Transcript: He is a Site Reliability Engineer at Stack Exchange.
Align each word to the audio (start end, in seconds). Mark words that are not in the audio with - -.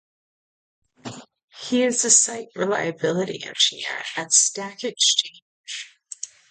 He 1.69 1.83
is 1.83 2.03
a 2.03 2.09
Site 2.09 2.47
Reliability 2.55 3.43
Engineer 3.45 4.01
at 4.17 4.33
Stack 4.33 4.83
Exchange. 4.83 5.43